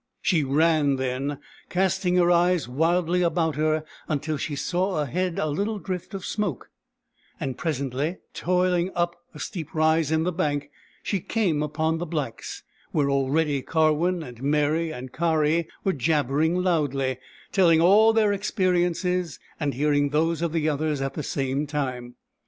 She 0.23 0.43
ran 0.43 0.95
then, 0.95 1.37
cast 1.69 2.03
ing 2.07 2.15
her 2.15 2.31
eyes 2.31 2.67
wildly 2.67 3.21
about 3.21 3.83
until 4.07 4.35
she 4.35 4.55
saw 4.55 4.97
ahead 4.99 5.37
a 5.37 5.45
little 5.45 5.77
drift 5.77 6.15
of 6.15 6.25
smoke; 6.25 6.71
and 7.39 7.55
presently, 7.55 8.17
toihng 8.33 8.89
up 8.95 9.15
a 9.35 9.39
steep 9.39 9.75
rise 9.75 10.11
in 10.11 10.23
the 10.23 10.31
bank, 10.31 10.71
she 11.03 11.19
came 11.19 11.61
upon 11.61 11.99
the 11.99 12.07
blacks, 12.07 12.63
where 12.91 13.11
already 13.11 13.61
Karwin 13.61 14.23
and 14.23 14.41
Meri 14.41 14.91
and 14.91 15.13
Kari 15.13 15.67
were 15.83 15.93
jabbering 15.93 16.55
loudly, 16.55 17.19
telling 17.51 17.79
all 17.79 18.11
their 18.11 18.33
experiences 18.33 19.37
and 19.59 19.75
hearing 19.75 20.09
those 20.09 20.41
of 20.41 20.51
the 20.51 20.67
others 20.67 20.99
at 21.01 21.13
the 21.13 21.21
same 21.21 21.67
time. 21.67 22.15